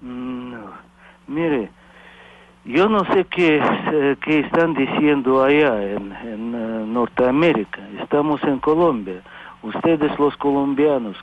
Mm, 0.00 0.50
No, 0.50 0.72
mire, 1.28 1.70
yo 2.64 2.88
no 2.88 3.04
sé 3.12 3.24
qué, 3.26 3.60
eh, 3.92 4.16
qué 4.22 4.40
están 4.40 4.74
diciendo 4.74 5.42
allá 5.42 5.82
en, 5.82 6.12
en, 6.24 6.54
eh, 6.54 6.84
Norteamérica. 6.86 7.80
Estamos 8.00 8.42
en 8.44 8.58
Colombia. 8.58 9.20
Ustedes 9.62 10.18
los 10.18 10.36
colombianos, 10.36 11.16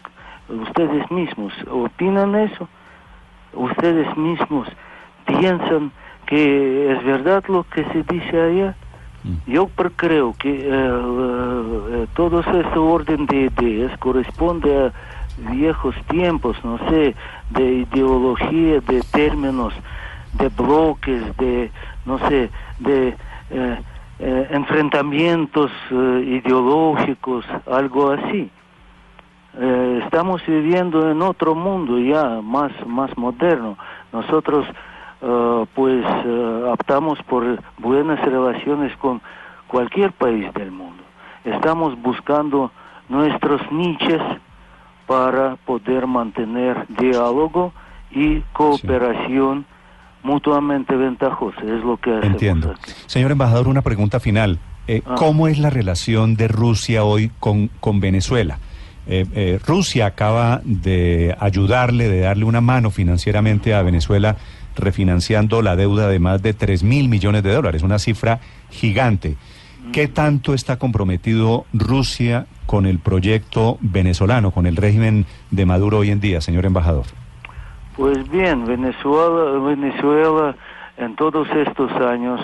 ustedes 0.47 1.09
mismos, 1.11 1.53
¿opinan 1.69 2.35
eso? 2.35 2.67
¿Ustedes 3.53 4.15
mismos 4.17 4.67
piensan 5.25 5.91
que 6.25 6.91
es 6.93 7.03
verdad 7.03 7.43
lo 7.47 7.63
que 7.63 7.83
se 7.85 8.03
dice 8.03 8.41
allá? 8.41 8.75
Yo 9.47 9.67
pre- 9.67 9.91
creo 9.91 10.33
que 10.39 10.49
eh, 10.49 10.69
eh, 10.71 12.07
todo 12.15 12.39
este 12.39 12.79
orden 12.79 13.25
de 13.25 13.49
ideas 13.57 13.97
corresponde 13.99 14.87
a 14.87 14.93
viejos 15.51 15.93
tiempos, 16.07 16.55
no 16.63 16.77
sé, 16.89 17.15
de 17.49 17.63
ideología, 17.91 18.79
de 18.79 19.01
términos, 19.11 19.73
de 20.33 20.49
bloques, 20.49 21.37
de, 21.37 21.71
no 22.05 22.19
sé, 22.29 22.49
de 22.79 23.15
eh, 23.49 23.81
eh, 24.19 24.47
enfrentamientos 24.51 25.71
eh, 25.91 26.41
ideológicos, 26.43 27.45
algo 27.65 28.11
así. 28.11 28.49
Estamos 30.05 30.45
viviendo 30.45 31.09
en 31.09 31.21
otro 31.21 31.55
mundo 31.55 31.97
ya 31.99 32.39
más 32.41 32.71
más 32.85 33.17
moderno. 33.17 33.77
Nosotros 34.13 34.65
pues 35.73 36.05
optamos 36.71 37.21
por 37.23 37.59
buenas 37.79 38.23
relaciones 38.23 38.95
con 38.97 39.21
cualquier 39.67 40.13
país 40.13 40.53
del 40.53 40.71
mundo. 40.71 41.03
Estamos 41.43 41.99
buscando 42.01 42.71
nuestros 43.09 43.59
niches 43.71 44.21
para 45.07 45.55
poder 45.65 46.05
mantener 46.05 46.85
diálogo 46.87 47.73
y 48.11 48.41
cooperación 48.53 49.65
mutuamente 50.23 50.95
ventajosa. 50.95 51.61
Es 51.61 51.83
lo 51.83 51.97
que 51.97 52.09
hacemos 52.11 52.25
Entiendo. 52.33 52.71
aquí. 52.71 52.91
Señor 53.05 53.31
embajador, 53.31 53.67
una 53.67 53.81
pregunta 53.81 54.19
final. 54.19 54.59
Eh, 54.87 55.01
Ah. 55.05 55.15
¿Cómo 55.17 55.47
es 55.47 55.59
la 55.59 55.69
relación 55.69 56.35
de 56.35 56.47
Rusia 56.47 57.03
hoy 57.03 57.31
con, 57.39 57.69
con 57.79 57.99
Venezuela? 57.99 58.57
Eh, 59.07 59.25
eh, 59.33 59.59
Rusia 59.65 60.05
acaba 60.07 60.61
de 60.63 61.35
ayudarle, 61.39 62.09
de 62.09 62.19
darle 62.21 62.45
una 62.45 62.61
mano 62.61 62.91
financieramente 62.91 63.73
a 63.73 63.81
Venezuela, 63.81 64.37
refinanciando 64.75 65.61
la 65.61 65.75
deuda 65.75 66.07
de 66.07 66.19
más 66.19 66.41
de 66.41 66.53
3 66.53 66.83
mil 66.83 67.09
millones 67.09 67.43
de 67.43 67.53
dólares, 67.53 67.81
una 67.83 67.99
cifra 67.99 68.39
gigante. 68.69 69.35
¿Qué 69.93 70.07
tanto 70.07 70.53
está 70.53 70.77
comprometido 70.77 71.65
Rusia 71.73 72.45
con 72.67 72.85
el 72.85 72.99
proyecto 72.99 73.77
venezolano, 73.81 74.51
con 74.51 74.67
el 74.67 74.75
régimen 74.75 75.25
de 75.49 75.65
Maduro 75.65 75.99
hoy 75.99 76.11
en 76.11 76.19
día, 76.19 76.41
señor 76.41 76.65
embajador? 76.65 77.05
Pues 77.99 78.31
bien, 78.31 78.65
Venezuela, 78.65 79.59
Venezuela 79.59 80.55
en 80.95 81.17
todos 81.17 81.49
estos 81.49 81.91
años 81.97 82.39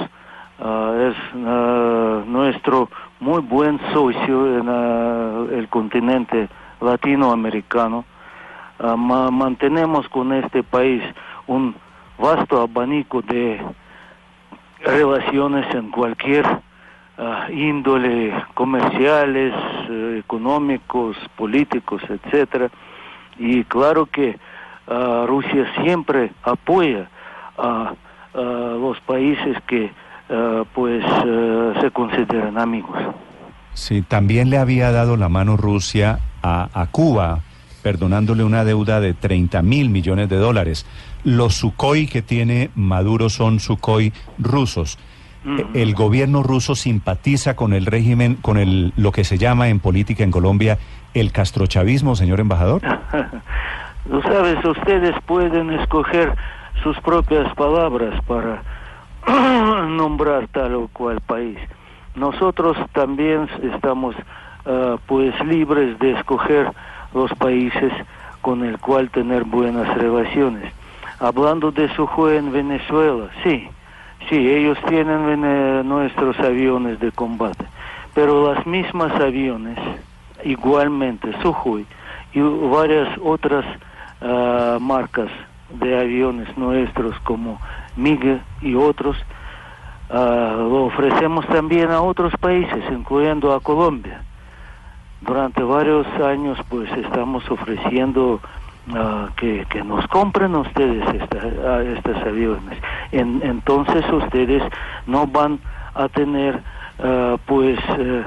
ah, 0.59 0.93
es 1.00 1.15
ah, 1.45 2.24
nuestro 2.27 2.89
muy 3.21 3.39
buen 3.39 3.79
socio 3.93 4.59
en 4.59 4.65
ah, 4.67 5.45
el 5.53 5.69
continente 5.69 6.50
latinoamericano. 6.81 8.03
Ma- 8.97 9.31
mantenemos 9.31 10.09
con 10.09 10.33
este 10.33 10.62
país 10.62 11.01
un 11.47 11.74
vasto 12.19 12.59
abanico 12.62 13.21
de 13.21 13.57
relaciones 14.83 15.74
en 15.74 15.89
cualquier 15.89 16.45
índole 17.50 18.33
comerciales, 18.55 19.53
eh, 19.89 20.17
económicos, 20.19 21.15
políticos, 21.38 22.01
etcétera. 22.09 22.69
Y 23.39 23.63
claro 23.63 24.05
que 24.07 24.38
Rusia 24.88 25.65
siempre 25.82 26.32
apoya 26.44 27.10
a, 27.58 27.94
a 28.34 28.39
los 28.80 29.00
países 29.01 29.58
que 29.68 29.92
ah, 30.30 30.63
pues 30.74 31.04
se 31.82 31.92
consideran 31.92 32.58
amigos. 32.58 32.98
Sí, 33.74 34.01
también 34.01 34.50
le 34.50 34.58
había 34.58 34.92
dado 34.92 35.18
la 35.18 35.30
mano 35.30 35.58
Rusia 35.58 36.20
a, 36.42 36.70
a 36.74 36.88
Cuba, 36.88 37.42
perdonándole 37.84 38.44
una 38.44 38.63
deuda 38.63 39.00
de 39.00 39.13
30 39.13 39.62
mil 39.62 39.89
millones 39.89 40.30
de 40.30 40.38
dólares. 40.38 40.86
Los 41.24 41.56
Sukhoi 41.56 42.08
que 42.08 42.22
tiene 42.22 42.70
Maduro 42.75 43.30
son 43.30 43.60
Sukhoi 43.60 44.13
rusos. 44.39 44.98
El 45.75 45.94
gobierno 45.94 46.42
ruso 46.42 46.74
simpatiza 46.74 47.56
con 47.56 47.74
el 47.74 47.86
régimen, 47.86 48.34
con 48.36 48.58
el, 48.58 48.94
lo 48.98 49.12
que 49.12 49.24
se 49.24 49.38
llama 49.38 49.70
en 49.70 49.80
política 49.80 50.24
en 50.24 50.32
Colombia 50.32 50.80
el 51.13 51.32
castrochavismo, 51.32 52.15
señor 52.15 52.39
embajador. 52.39 52.82
Lo 54.09 54.21
sabes, 54.21 54.63
ustedes 54.63 55.15
pueden 55.25 55.71
escoger 55.71 56.35
sus 56.83 57.00
propias 57.01 57.51
palabras 57.55 58.13
para 58.25 58.62
nombrar 59.88 60.47
tal 60.50 60.75
o 60.75 60.88
cual 60.89 61.19
país. 61.21 61.57
Nosotros 62.13 62.77
también 62.93 63.50
estamos 63.74 64.15
ah, 64.67 64.97
pues 65.07 65.33
libres 65.45 65.97
de 65.97 66.12
escoger 66.12 66.71
los 67.15 67.31
países 67.33 67.91
con 68.41 68.63
el 68.63 68.77
cual 68.77 69.09
tener 69.09 69.43
buenas 69.43 69.91
relaciones. 69.97 70.71
Hablando 71.19 71.71
de 71.71 71.89
Sukhoi 71.95 72.38
en 72.38 72.51
Venezuela, 72.51 73.29
sí, 73.43 73.67
sí, 74.29 74.35
ellos 74.35 74.77
tienen 74.88 75.88
nuestros 75.88 76.38
aviones 76.39 77.00
de 77.00 77.12
combate, 77.12 77.65
pero 78.13 78.53
las 78.53 78.67
mismas 78.67 79.13
aviones, 79.19 79.79
igualmente 80.43 81.33
Sukhoi 81.41 81.88
y 82.33 82.41
varias 82.41 83.07
otras 83.24 83.65
ah, 84.22 84.77
marcas 84.79 85.29
de 85.69 86.00
aviones 86.00 86.55
nuestros 86.57 87.19
como 87.22 87.60
MiG 87.95 88.41
y 88.62 88.75
otros, 88.75 89.17
ah, 90.10 90.55
lo 90.57 90.86
ofrecemos 90.86 91.45
también 91.48 91.91
a 91.91 92.01
otros 92.01 92.34
países, 92.39 92.84
incluyendo 92.91 93.53
a 93.53 93.60
Colombia. 93.62 94.24
Durante 95.22 95.63
varios 95.63 96.05
años 96.22 96.60
pues 96.69 96.91
estamos 96.91 97.50
ofreciendo 97.50 98.41
ah, 98.93 99.29
que, 99.38 99.65
que 99.69 99.84
nos 99.84 100.05
compren 100.07 100.55
ustedes 100.55 101.03
esta- 101.15 101.84
estos 101.84 102.17
aviones. 102.17 102.77
En- 103.12 103.41
entonces 103.43 104.05
ustedes 104.12 104.62
no 105.07 105.25
van 105.25 105.60
a 105.95 106.07
tener 106.10 106.63
pues 107.45 107.77
eh, 107.98 108.24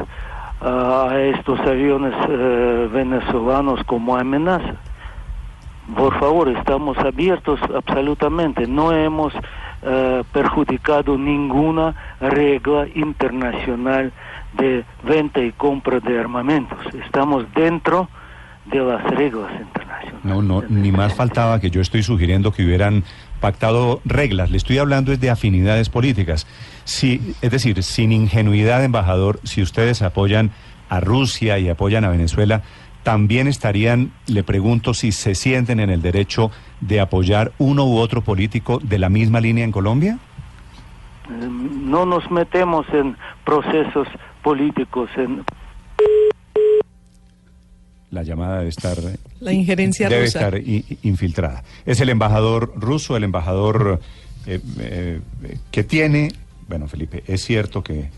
a 0.60 1.16
estos 1.18 1.58
aviones 1.60 2.14
eh, 2.28 2.88
venezolanos 2.92 3.82
como 3.84 4.16
amenaza. 4.16 4.74
Por 5.96 6.18
favor, 6.18 6.48
estamos 6.48 6.98
abiertos 6.98 7.58
absolutamente. 7.74 8.66
No 8.66 8.92
hemos 8.92 9.32
eh, 9.82 10.22
perjudicado 10.32 11.16
ninguna 11.16 11.94
regla 12.20 12.86
internacional 12.94 14.12
de 14.54 14.84
venta 15.02 15.40
y 15.40 15.52
compra 15.52 16.00
de 16.00 16.18
armamentos. 16.18 16.78
Estamos 17.04 17.46
dentro 17.54 18.08
de 18.66 18.80
las 18.80 19.02
reglas 19.04 19.50
internacionales. 19.60 20.14
No, 20.24 20.42
no, 20.42 20.62
ni 20.68 20.92
más 20.92 21.14
faltaba 21.14 21.60
que 21.60 21.70
yo 21.70 21.80
estoy 21.80 22.02
sugiriendo 22.02 22.52
que 22.52 22.64
hubieran 22.64 23.04
pactado 23.40 24.00
reglas. 24.04 24.50
Le 24.50 24.56
estoy 24.56 24.78
hablando 24.78 25.12
es 25.12 25.20
de 25.20 25.30
afinidades 25.30 25.88
políticas. 25.88 26.46
Si, 26.84 27.34
es 27.40 27.50
decir, 27.50 27.82
sin 27.82 28.12
ingenuidad, 28.12 28.84
embajador, 28.84 29.40
si 29.44 29.62
ustedes 29.62 30.02
apoyan 30.02 30.50
a 30.88 31.00
Rusia 31.00 31.58
y 31.58 31.68
apoyan 31.68 32.04
a 32.04 32.10
Venezuela, 32.10 32.62
también 33.08 33.48
estarían, 33.48 34.12
le 34.26 34.42
pregunto, 34.42 34.92
si 34.92 35.12
se 35.12 35.34
sienten 35.34 35.80
en 35.80 35.88
el 35.88 36.02
derecho 36.02 36.50
de 36.82 37.00
apoyar 37.00 37.52
uno 37.56 37.86
u 37.86 37.96
otro 37.96 38.20
político 38.20 38.80
de 38.82 38.98
la 38.98 39.08
misma 39.08 39.40
línea 39.40 39.64
en 39.64 39.72
Colombia. 39.72 40.18
Eh, 41.30 41.48
No 41.48 42.04
nos 42.04 42.30
metemos 42.30 42.84
en 42.92 43.16
procesos 43.46 44.06
políticos, 44.42 45.08
en 45.16 45.42
La 48.10 48.22
llamada 48.24 48.58
debe 48.58 48.68
estar 48.68 48.98
La 49.40 49.54
injerencia 49.54 50.10
debe 50.10 50.26
rusa. 50.26 50.38
estar 50.40 50.60
infiltrada. 51.02 51.64
Es 51.86 52.02
el 52.02 52.10
embajador 52.10 52.74
ruso, 52.76 53.16
el 53.16 53.24
embajador 53.24 54.00
eh, 54.44 54.60
eh, 54.80 55.20
que 55.70 55.82
tiene, 55.82 56.28
bueno, 56.68 56.88
Felipe, 56.88 57.24
es 57.26 57.42
cierto 57.42 57.82
que 57.82 58.10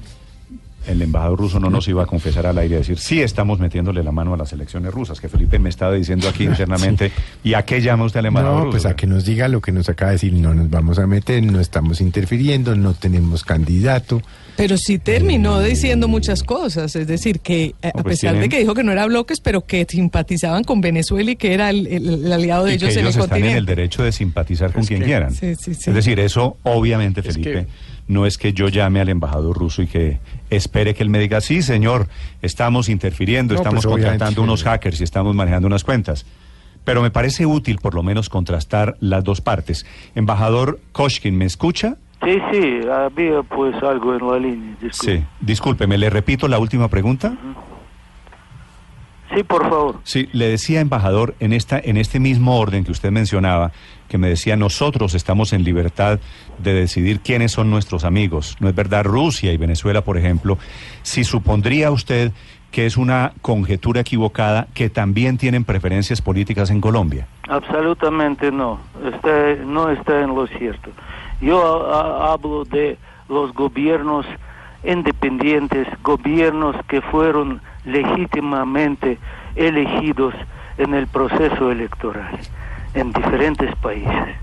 el 0.86 1.02
embajador 1.02 1.38
ruso 1.38 1.60
no 1.60 1.68
nos 1.70 1.86
iba 1.88 2.02
a 2.02 2.06
confesar 2.06 2.46
al 2.46 2.56
aire 2.58 2.76
y 2.76 2.78
decir, 2.78 2.98
sí 2.98 3.20
estamos 3.20 3.58
metiéndole 3.60 4.02
la 4.02 4.12
mano 4.12 4.34
a 4.34 4.36
las 4.36 4.52
elecciones 4.52 4.92
rusas, 4.92 5.20
que 5.20 5.28
Felipe 5.28 5.58
me 5.58 5.68
estaba 5.68 5.92
diciendo 5.94 6.28
aquí 6.28 6.44
internamente, 6.46 7.12
¿y 7.44 7.54
a 7.54 7.62
qué 7.64 7.80
llama 7.82 8.04
usted 8.04 8.20
al 8.20 8.26
embajador 8.26 8.58
No, 8.58 8.64
ruso? 8.66 8.70
pues 8.72 8.86
a 8.86 8.96
que 8.96 9.06
nos 9.06 9.24
diga 9.24 9.48
lo 9.48 9.60
que 9.60 9.72
nos 9.72 9.88
acaba 9.88 10.10
de 10.10 10.14
decir, 10.16 10.32
no 10.32 10.54
nos 10.54 10.70
vamos 10.70 10.98
a 10.98 11.06
meter, 11.06 11.42
no 11.42 11.60
estamos 11.60 12.00
interfiriendo, 12.00 12.74
no 12.76 12.94
tenemos 12.94 13.44
candidato. 13.44 14.22
Pero 14.56 14.76
sí 14.76 14.98
terminó 14.98 15.60
diciendo 15.60 16.08
muchas 16.08 16.42
cosas, 16.42 16.94
es 16.96 17.06
decir, 17.06 17.40
que 17.40 17.74
eh, 17.82 17.88
a 17.88 17.92
pues 18.02 18.04
pesar 18.20 18.32
tienen- 18.32 18.42
de 18.42 18.48
que 18.48 18.58
dijo 18.60 18.74
que 18.74 18.82
no 18.84 18.92
era 18.92 19.06
bloques, 19.06 19.40
pero 19.40 19.64
que 19.66 19.86
simpatizaban 19.88 20.64
con 20.64 20.80
Venezuela 20.80 21.30
y 21.30 21.36
que 21.36 21.54
era 21.54 21.70
el, 21.70 21.86
el- 21.86 22.24
el 22.24 22.32
aliado 22.32 22.64
de 22.64 22.74
y 22.74 22.78
que 22.78 22.84
ellos 22.86 22.96
en 22.96 23.00
el 23.02 23.06
ellos 23.12 23.24
están 23.24 23.44
en 23.44 23.56
el 23.56 23.66
derecho 23.66 24.02
de 24.02 24.12
simpatizar 24.12 24.72
con 24.72 24.82
Es 24.82 24.88
quien 24.88 25.00
que- 25.00 25.06
quieran. 25.06 25.34
Sí, 25.34 25.54
sí, 25.56 25.74
sí. 25.74 25.90
Es 25.90 25.94
decir, 25.94 26.18
eso 26.20 26.56
obviamente, 26.62 27.20
Es 27.20 27.26
Felipe, 27.26 27.52
que- 27.52 27.66
no 28.08 28.26
es 28.26 28.38
que 28.38 28.52
yo 28.52 28.68
llame 28.68 29.00
al 29.00 29.08
embajador 29.08 29.56
ruso 29.56 29.82
y 29.82 29.86
que 29.86 30.18
espere 30.50 30.94
que 30.94 31.02
él 31.02 31.10
me 31.10 31.18
diga, 31.18 31.40
sí, 31.40 31.62
señor, 31.62 32.08
estamos 32.42 32.88
interfiriendo, 32.88 33.54
No, 33.54 33.60
estamos 33.60 33.84
pues, 33.84 33.94
contratando 33.94 34.42
unos 34.42 34.62
hackers 34.64 35.00
y 35.00 35.04
estamos 35.04 35.34
manejando 35.34 35.66
unas 35.66 35.84
cuentas. 35.84 36.26
Pero 36.84 37.02
me 37.02 37.10
parece 37.10 37.46
útil 37.46 37.78
por 37.78 37.94
lo 37.94 38.02
menos 38.02 38.28
contrastar 38.28 38.96
las 39.00 39.22
dos 39.24 39.40
partes. 39.40 39.86
Embajador 40.14 40.80
Koshkin, 40.92 41.36
¿me 41.36 41.44
escucha? 41.44 41.96
Sí, 42.22 42.36
sí, 42.52 42.80
había 42.86 43.42
pues 43.42 43.74
algo 43.82 44.14
en 44.14 44.26
la 44.26 44.38
línea. 44.38 44.76
disculpe. 44.80 45.18
Sí. 45.20 45.24
Discúlpeme, 45.40 45.96
le 45.96 46.10
repito 46.10 46.48
la 46.48 46.58
última 46.58 46.88
pregunta. 46.88 47.34
Sí, 49.34 49.42
por 49.44 49.62
favor. 49.68 50.00
Sí, 50.04 50.28
le 50.32 50.48
decía, 50.48 50.80
embajador, 50.80 51.34
en, 51.40 51.52
esta, 51.52 51.78
en 51.78 51.96
este 51.96 52.18
mismo 52.18 52.58
orden 52.58 52.84
que 52.84 52.90
usted 52.90 53.10
mencionaba, 53.12 53.70
que 54.08 54.18
me 54.18 54.28
decía, 54.28 54.56
nosotros 54.56 55.14
estamos 55.14 55.52
en 55.52 55.62
libertad 55.62 56.18
de 56.58 56.74
decidir 56.74 57.20
quiénes 57.20 57.52
son 57.52 57.70
nuestros 57.70 58.02
amigos. 58.04 58.56
No 58.58 58.68
es 58.68 58.74
verdad, 58.74 59.04
Rusia 59.04 59.52
y 59.52 59.56
Venezuela, 59.56 60.02
por 60.02 60.18
ejemplo. 60.18 60.58
Si 61.02 61.22
supondría 61.22 61.90
usted 61.92 62.32
que 62.72 62.86
es 62.86 62.96
una 62.96 63.32
conjetura 63.42 64.00
equivocada, 64.00 64.68
que 64.74 64.90
también 64.90 65.38
tienen 65.38 65.64
preferencias 65.64 66.22
políticas 66.22 66.70
en 66.70 66.80
Colombia. 66.80 67.26
Absolutamente 67.48 68.52
no. 68.52 68.78
Está, 69.12 69.54
no 69.64 69.90
está 69.90 70.20
en 70.20 70.34
lo 70.34 70.46
cierto. 70.46 70.90
Yo 71.40 71.92
a- 71.92 72.28
a- 72.28 72.32
hablo 72.32 72.64
de 72.64 72.96
los 73.28 73.52
gobiernos 73.54 74.24
independientes, 74.84 75.86
gobiernos 76.02 76.76
que 76.88 77.00
fueron 77.00 77.60
legítimamente 77.84 79.18
elegidos 79.56 80.34
en 80.78 80.94
el 80.94 81.06
proceso 81.06 81.70
electoral 81.70 82.38
en 82.94 83.12
diferentes 83.12 83.74
países. 83.76 84.36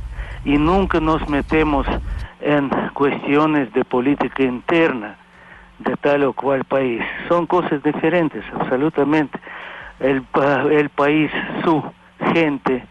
Y 0.45 0.57
nunca 0.57 0.99
nos 0.99 1.27
metemos 1.29 1.85
en 2.39 2.69
cuestiones 2.93 3.73
de 3.73 3.83
política 3.83 4.43
interna 4.43 5.17
de 5.79 5.95
tal 5.97 6.23
o 6.23 6.33
cual 6.33 6.63
país. 6.63 7.01
Son 7.27 7.45
cosas 7.45 7.83
diferentes, 7.83 8.43
absolutamente. 8.53 9.39
El, 9.99 10.23
el 10.71 10.89
país, 10.89 11.31
su 11.63 11.83
gente, 12.33 12.85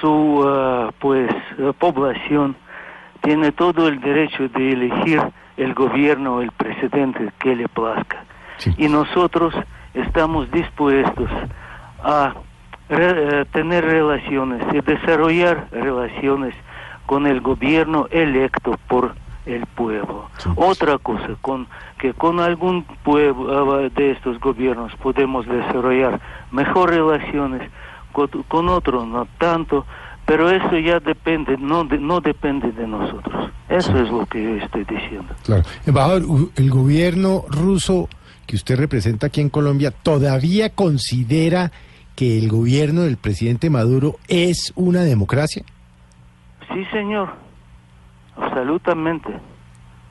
su 0.00 0.44
ah, 0.46 0.90
pues 0.98 1.30
eh, 1.58 1.72
población 1.78 2.56
tiene 3.22 3.52
todo 3.52 3.88
el 3.88 4.00
derecho 4.00 4.48
de 4.48 4.72
elegir 4.72 5.20
el 5.56 5.74
gobierno 5.74 6.36
o 6.36 6.40
el 6.42 6.52
presidente 6.52 7.30
que 7.38 7.56
le 7.56 7.68
plazca. 7.68 8.24
Sí. 8.58 8.74
Y 8.78 8.88
nosotros 8.88 9.54
estamos 9.96 10.50
dispuestos 10.50 11.28
a 12.02 12.34
re- 12.88 13.40
eh, 13.40 13.44
tener 13.52 13.84
relaciones 13.84 14.62
y 14.72 14.80
desarrollar 14.80 15.68
relaciones 15.72 16.54
con 17.06 17.26
el 17.26 17.40
gobierno 17.40 18.06
electo 18.10 18.76
por 18.88 19.14
el 19.46 19.64
pueblo. 19.66 20.28
Sí. 20.38 20.50
Otra 20.56 20.98
cosa, 20.98 21.28
con, 21.40 21.68
que 21.98 22.12
con 22.14 22.40
algún 22.40 22.82
pueblo 23.04 23.74
ah, 23.76 23.88
de 23.94 24.10
estos 24.10 24.40
gobiernos 24.40 24.92
podemos 24.96 25.46
desarrollar 25.46 26.20
mejor 26.50 26.90
relaciones, 26.90 27.62
con, 28.12 28.28
con 28.48 28.68
otro 28.68 29.06
no 29.06 29.26
tanto, 29.38 29.86
pero 30.24 30.50
eso 30.50 30.76
ya 30.78 30.98
depende, 30.98 31.56
no, 31.58 31.84
de- 31.84 31.98
no 31.98 32.20
depende 32.20 32.72
de 32.72 32.86
nosotros. 32.88 33.50
Eso 33.68 33.92
Sí. 33.92 33.98
es 33.98 34.10
lo 34.10 34.26
que 34.26 34.42
yo 34.42 34.50
estoy 34.64 34.84
diciendo. 34.84 35.32
Claro. 35.44 35.62
Embajador, 35.86 36.22
el 36.56 36.70
gobierno 36.70 37.44
ruso 37.48 38.08
que 38.46 38.56
usted 38.56 38.76
representa 38.78 39.26
aquí 39.28 39.40
en 39.40 39.48
Colombia 39.50 39.90
todavía 39.90 40.70
considera 40.70 41.72
que 42.14 42.38
el 42.38 42.48
gobierno 42.48 43.02
del 43.02 43.16
presidente 43.16 43.68
Maduro 43.70 44.16
es 44.28 44.72
una 44.76 45.02
democracia? 45.02 45.64
Sí, 46.72 46.84
señor, 46.92 47.34
absolutamente, 48.36 49.28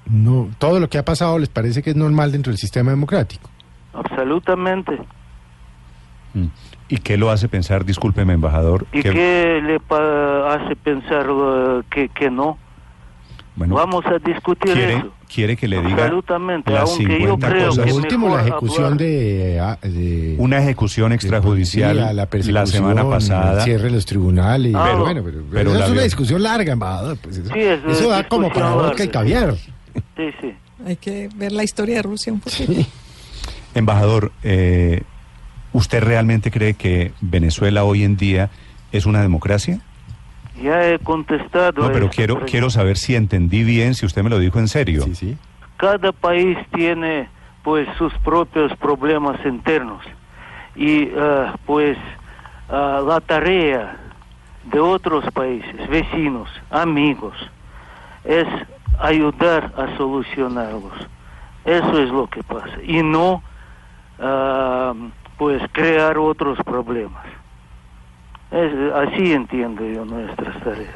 No, 0.08 0.50
todo 0.60 0.80
lo 0.80 0.88
que 0.88 1.00
ha 1.00 1.06
pasado 1.06 1.40
les 1.40 1.50
parece 1.50 1.82
que 1.82 1.90
es 1.90 1.96
normal 1.96 2.32
dentro 2.32 2.52
del 2.52 2.60
sistema 2.60 2.92
democrático. 2.92 3.50
absolutamente. 3.94 5.00
Mm. 6.36 6.46
¿Y 6.90 6.98
qué 6.98 7.18
lo 7.18 7.32
hace 7.32 7.48
pensar, 7.48 7.86
discúlpeme, 7.86 8.34
embajador? 8.34 8.86
¿Y 8.94 9.02
que- 9.02 9.12
qué 9.12 9.62
le 9.66 9.80
pa- 9.80 10.54
hace 10.54 10.76
pensar 10.76 11.26
eh, 11.28 11.82
que, 11.90 12.10
que 12.10 12.30
no? 12.30 12.58
bueno, 13.56 13.74
Vamos 13.76 14.06
a 14.06 14.20
discutir 14.20 14.74
quiere, 14.74 14.98
eso. 14.98 15.12
Quiere 15.26 15.58
que 15.58 15.68
le 15.68 15.82
diga 15.82 16.04
Absolutamente, 16.06 16.72
las 16.72 16.90
aunque 16.90 17.04
yo 17.04 17.18
50 17.18 17.50
creo 17.50 17.68
cosas. 17.70 17.84
que 17.86 17.90
Lo 17.92 17.96
último, 17.98 18.36
la 18.36 18.42
ejecución 18.42 18.98
de, 18.98 19.60
ah, 19.62 19.78
de- 19.82 20.36
una 20.40 20.60
ejecución 20.60 21.12
extrajudicial 21.14 21.90
policía, 21.96 22.14
la, 22.14 22.26
persecución, 22.28 22.68
semana 22.68 23.10
pasada. 23.10 23.60
el 23.60 23.62
cierre 23.64 23.84
de 23.86 23.92
los 23.92 24.06
tribunales. 24.06 24.74
Ah, 24.76 24.82
pero 24.86 24.98
no. 24.98 25.04
bueno, 25.04 25.22
pero, 25.24 25.38
pero 25.38 25.50
Pero 25.52 25.70
eso 25.72 25.80
la 25.80 25.86
es 25.86 25.92
una 25.92 26.02
discusión 26.04 26.44
larga, 26.44 26.74
embajador. 26.74 27.18
pues 27.18 27.38
eso 27.38 27.54
Sí, 27.54 27.60
es 27.60 27.84
una 27.84 27.94
eso 27.94 28.10
da 28.10 28.28
como 28.28 28.52
para 28.52 28.70
vodka 28.74 29.04
y 29.04 29.08
caviar. 29.10 29.56
Sí, 29.56 30.30
sí. 30.42 30.54
Hay 30.86 30.96
que 30.98 31.30
ver 31.36 31.52
la 31.52 31.64
historia 31.64 31.96
de 31.96 32.02
Rusia 32.04 32.32
un 32.34 32.40
poquito. 32.42 32.74
Embajador, 33.74 34.32
eh, 34.44 35.02
¿usted 35.74 36.02
realmente 36.04 36.52
cree 36.52 36.76
que 36.76 37.12
Venezuela 37.22 37.84
hoy 37.84 38.04
en 38.04 38.16
día 38.18 38.50
es 38.92 39.06
una 39.06 39.22
democracia? 39.22 39.80
Ya 40.62 40.90
he 40.90 41.00
contestado. 41.00 41.84
No, 41.84 41.92
pero 41.92 42.10
quiero, 42.10 42.36
pregunta. 42.36 42.52
quiero 42.52 42.70
saber 42.70 42.98
si 42.98 43.16
entendí 43.16 43.64
bien, 43.64 43.94
si 43.94 44.06
usted 44.06 44.24
me 44.24 44.30
lo 44.30 44.40
dijo 44.40 44.60
en 44.60 44.68
serio. 44.68 45.02
Sí, 45.04 45.16
sí. 45.16 45.38
Cada 45.78 46.12
país 46.12 46.58
tiene 46.74 47.30
pues 47.64 47.88
sus 47.98 48.14
propios 48.20 48.76
problemas 48.78 49.44
internos 49.46 50.04
y 50.76 51.10
ah, 51.18 51.56
pues 51.66 51.98
ah, 52.70 53.02
la 53.06 53.20
tarea 53.22 53.98
de 54.72 54.80
otros 54.80 55.26
países, 55.32 55.88
vecinos, 55.90 56.50
amigos, 56.70 57.36
es 58.24 58.48
ayudar 59.00 59.74
a 59.78 59.98
solucionarlos. 59.98 60.94
Eso 61.66 62.00
es 62.00 62.10
lo 62.10 62.28
que 62.28 62.44
pasa 62.44 62.78
y 62.86 63.02
no 63.02 63.42
ah, 64.20 64.94
pues 65.38 65.62
crear 65.72 66.18
otros 66.18 66.58
problemas. 66.64 67.26
Es, 68.56 68.94
así 68.94 69.34
entiendo 69.34 69.86
yo 69.86 70.06
nuestras 70.06 70.64
tareas. 70.64 70.96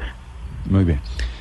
Muy 0.68 0.84
bien. 0.84 1.00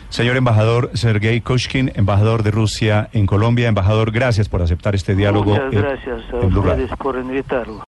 Señor 0.10 0.38
embajador 0.38 0.90
Sergei 0.96 1.40
Koshkin, 1.40 1.92
embajador 1.96 2.42
de 2.42 2.52
Rusia 2.52 3.10
en 3.14 3.26
Colombia, 3.28 3.68
embajador, 3.68 4.12
gracias 4.12 4.50
por 4.50 4.62
aceptar 4.62 4.96
este 4.96 5.16
diálogo. 5.16 5.52
Muchas 5.52 5.72
gracias 5.72 6.22
a 6.34 6.38
en 6.42 6.50
Blue 6.50 6.62
Radio. 6.64 6.84
ustedes 6.84 6.98
por 6.98 7.16
invitarlo. 7.16 7.84